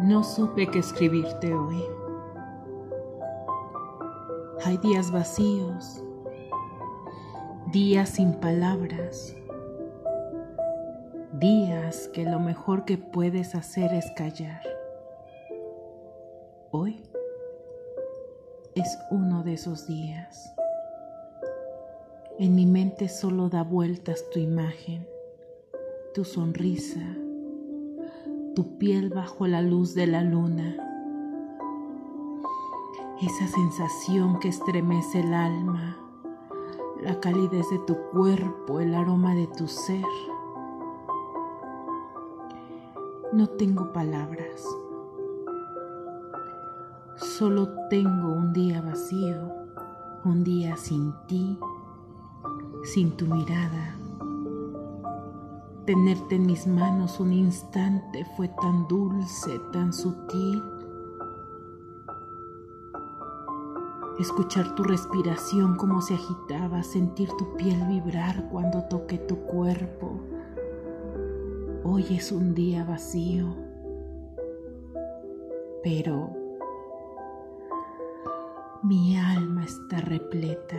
[0.00, 1.84] No supe qué escribirte hoy.
[4.64, 6.02] Hay días vacíos,
[7.70, 9.36] días sin palabras,
[11.32, 14.62] días que lo mejor que puedes hacer es callar.
[16.70, 17.02] Hoy
[18.74, 20.54] es uno de esos días.
[22.40, 25.06] En mi mente solo da vueltas tu imagen,
[26.14, 27.06] tu sonrisa,
[28.54, 30.74] tu piel bajo la luz de la luna,
[33.20, 35.98] esa sensación que estremece el alma,
[37.02, 40.06] la calidez de tu cuerpo, el aroma de tu ser.
[43.34, 44.64] No tengo palabras,
[47.16, 49.52] solo tengo un día vacío,
[50.24, 51.58] un día sin ti,
[52.84, 54.00] sin tu mirada
[55.90, 60.62] Tenerte en mis manos un instante fue tan dulce, tan sutil.
[64.20, 70.20] Escuchar tu respiración como se agitaba, sentir tu piel vibrar cuando toqué tu cuerpo.
[71.82, 73.56] Hoy es un día vacío,
[75.82, 76.30] pero
[78.84, 80.76] mi alma está repleta.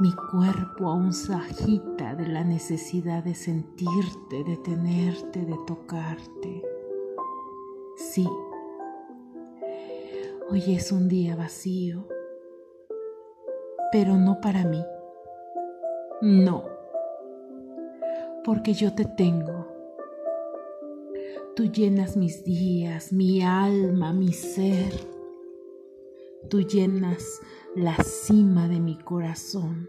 [0.00, 6.62] Mi cuerpo aún se agita de la necesidad de sentirte, de tenerte, de tocarte.
[7.96, 8.26] Sí,
[10.50, 12.08] hoy es un día vacío,
[13.92, 14.82] pero no para mí.
[16.22, 16.64] No,
[18.44, 19.68] porque yo te tengo.
[21.54, 24.92] Tú llenas mis días, mi alma, mi ser.
[26.48, 27.40] Tú llenas
[27.74, 29.88] la cima de mi corazón.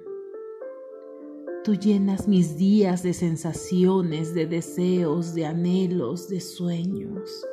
[1.65, 7.45] Tú llenas mis días de sensaciones, de deseos, de anhelos, de sueños,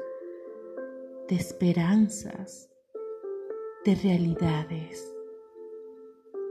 [1.29, 2.71] de esperanzas,
[3.85, 5.13] de realidades.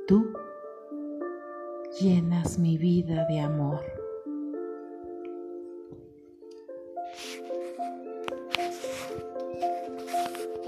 [0.07, 0.27] Tú
[2.01, 3.81] llenas mi vida de amor.